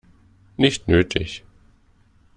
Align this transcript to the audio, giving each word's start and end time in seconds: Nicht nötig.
Nicht 0.57 0.87
nötig. 0.87 1.43